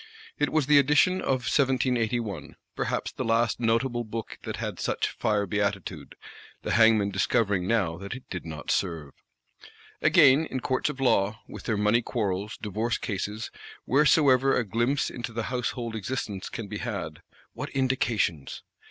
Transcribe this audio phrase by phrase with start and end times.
[0.39, 5.45] It was the edition of 1781; perhaps the last notable book that had such fire
[5.45, 9.11] beatitude,—the hangman discovering now that it did not serve.
[10.01, 13.51] Again, in Courts of Law, with their money quarrels, divorce cases,
[13.85, 17.21] wheresoever a glimpse into the household existence can be had,
[17.53, 18.63] what indications!